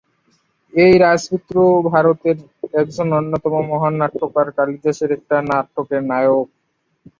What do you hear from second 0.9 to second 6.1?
রাজপুত্র ভারতের একজন অন্যতম মহান নাট্যকার কালিদাসের একটা নাটকের